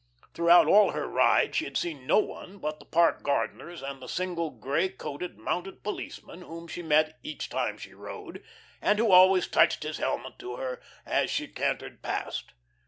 [0.33, 4.07] Throughout all her ride she had seen no one but the park gardeners and the
[4.09, 8.43] single grey coated, mounted policeman whom she met each time she rode,
[8.81, 12.53] and who always touched his helmet to her as she cantered past.